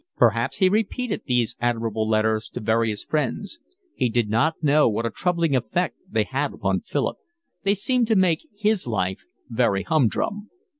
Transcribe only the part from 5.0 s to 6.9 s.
a troubling effect they had upon